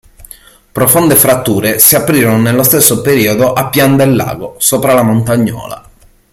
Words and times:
Profonde 0.73 1.13
fratture 1.15 1.77
si 1.77 1.95
aprirono 1.95 2.39
nello 2.41 2.63
stesso 2.63 3.03
periodo 3.03 3.53
a 3.53 3.67
Pian 3.69 3.95
del 3.95 4.15
Lago, 4.15 4.55
sopra 4.57 4.93
la 4.93 5.03
Montagnola. 5.03 5.89